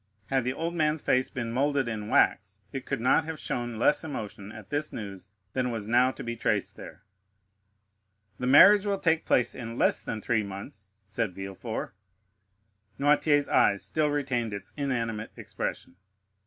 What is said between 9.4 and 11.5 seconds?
in less than three months," said